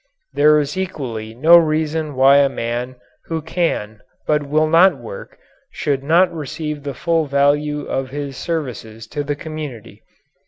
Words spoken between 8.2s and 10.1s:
services to the community.